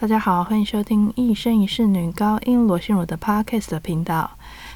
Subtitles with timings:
[0.00, 4.30] 大家好，欢迎收听一生一世女高音罗心如的 Podcast 频道。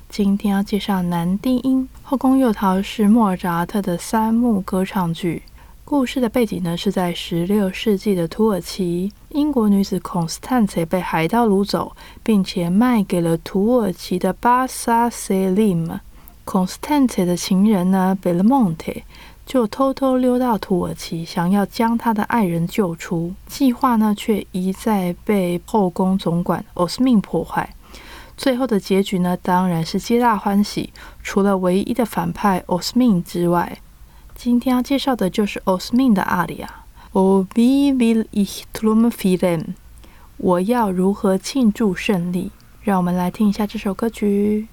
[0.09, 5.45] 今天要介绍男低音《后宫诱逃》是莫扎特的三幕歌唱剧。
[5.85, 16.01] 故事的背景呢是在十六世纪的土耳其，英国女子孔斯坦茨被海盗掳走，并且卖给了土耳其的巴萨塞利姆。
[16.45, 18.93] 孔斯坦茨的情人呢贝勒蒙特
[19.45, 23.35] 就偷偷溜到土耳其，想要将他的爱人救出。
[23.47, 27.75] 计划呢却一再被后宫总管奥斯敏破坏。
[28.37, 33.79] 最后的结局呢当然是皆大欢喜，除了唯一的反派奥斯敏之外。
[34.34, 36.84] 今天要介绍的就是 Osmin 的阿里亚。
[37.12, 39.75] O wie will ich triumphieren？
[40.39, 42.51] 我要如何庆祝胜利？
[42.81, 44.67] 让我们来听一下这首歌曲。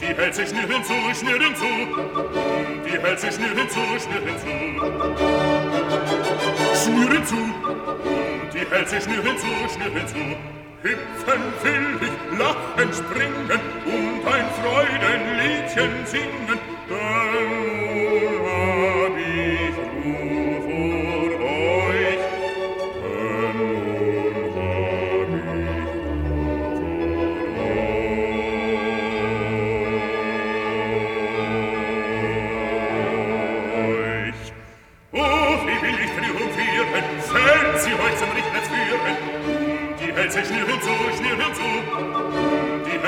[0.00, 1.64] Die Hälse schnüren zu, schnüren zu.
[1.64, 4.52] Und die Hälse schnüren zu, schnüren zu.
[6.82, 7.36] Schnüren zu.
[7.36, 10.22] Und die Hälse schnüren zu, schnüren zu.
[10.82, 16.58] Hüpfen will ich, lachen, springen und ein Freudenliedchen singen.
[16.88, 17.63] Denn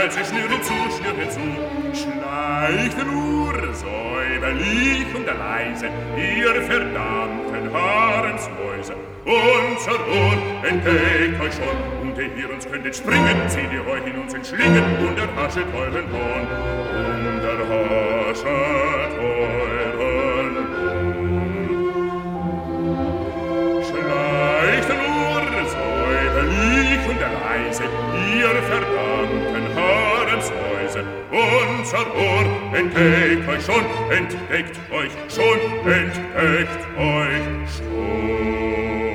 [0.07, 1.41] Hälse schnüren zu, schnüren zu.
[1.93, 5.87] Schleicht nur säuberlich und leise,
[6.17, 8.95] ihr verdammten Haremsmäuse.
[9.25, 14.33] Unser Ohr entdeckt euch schon, und ihr uns könntet springen, zieht ihr euch in uns
[14.33, 16.47] entschlingen, und erhaschet euren Hohn,
[17.27, 19.66] und erhaschet euren
[31.79, 39.07] Unser Ohr entdeckt euch schon, entdeckt euch schon, entdeckt euch schon.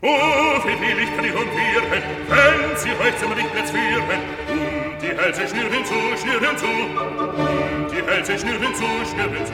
[0.00, 5.84] Oh, wie will ich triumphieren, wenn sie euch zum Richtplatz führen, und die Hälse schnüren
[5.84, 9.52] zu, schnüren zu, und die Hälse schnüren zu, schnüren zu.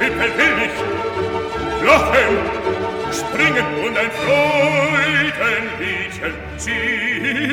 [0.00, 0.76] Hippel will ich,
[1.84, 2.38] lachen,
[3.12, 7.52] springen und ein Freudenliedchen singen.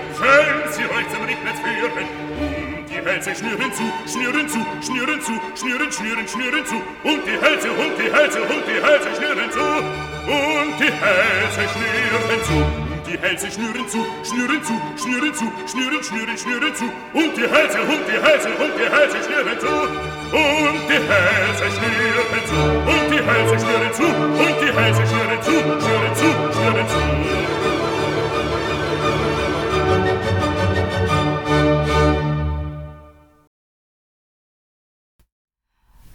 [1.31, 2.07] zum Richtplatz führen,
[2.39, 7.39] und die Hälse schnüren zu, schnüren zu, schnüren zu, schnüren, schnüren, schnüren zu, und die
[7.39, 9.59] Hälse, und die Hälse, und die Hälse schnüren zu,
[10.27, 16.03] und die Hälse schnüren zu, und die Hälse schnüren zu, schnüren zu, schnüren zu, schnüren,
[16.03, 19.71] schnüren, schnüren zu, und die Hälse, und die Hälse, und die Hälse schnüren zu,
[20.35, 22.00] und die Hälse schnüren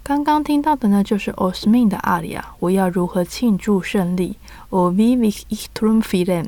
[0.07, 2.55] 刚刚听到的呢，就是 Osmin 的阿里亚。
[2.59, 4.37] 我要如何庆祝胜利
[4.69, 6.47] ？O viviich triumphiem，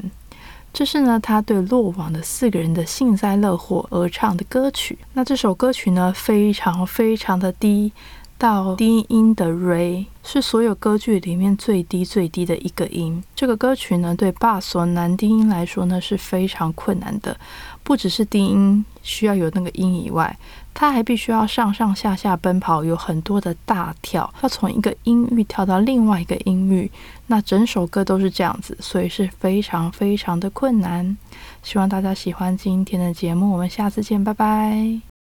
[0.71, 4.97] 这是呢，他对落网的四个人的幸灾乐祸而唱的歌曲。
[5.11, 7.91] 那这首歌曲呢，非常非常的低，
[8.39, 13.21] 到低音的 re 是所有歌剧里面最低最低的一个音。
[13.35, 17.37] 这个歌曲呢，对巴索男低音来说呢是非常困难的，
[17.83, 20.37] 不只是低音需要有那个音以外，
[20.73, 26.89] 它还必须要上上下下奔跑，有很多的大跳，要从一个音域跳到另外一个音域。
[27.27, 31.17] 那整首歌都是这样子，所以是非常非常的困难。
[31.61, 35.18] 希望大家喜欢今天的节目，我们下次见，拜拜。